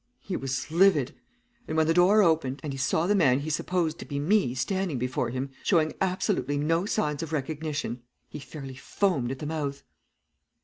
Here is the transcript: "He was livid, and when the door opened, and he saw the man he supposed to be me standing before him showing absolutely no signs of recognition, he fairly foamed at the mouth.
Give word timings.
"He 0.21 0.35
was 0.35 0.71
livid, 0.71 1.13
and 1.67 1.77
when 1.77 1.85
the 1.85 1.93
door 1.93 2.23
opened, 2.23 2.61
and 2.63 2.73
he 2.73 2.77
saw 2.79 3.05
the 3.05 3.13
man 3.13 3.41
he 3.41 3.51
supposed 3.51 3.99
to 3.99 4.05
be 4.05 4.17
me 4.17 4.55
standing 4.55 4.97
before 4.97 5.29
him 5.29 5.51
showing 5.63 5.93
absolutely 6.01 6.57
no 6.57 6.87
signs 6.87 7.21
of 7.21 7.31
recognition, 7.31 8.01
he 8.27 8.39
fairly 8.39 8.73
foamed 8.77 9.29
at 9.31 9.37
the 9.37 9.45
mouth. 9.45 9.83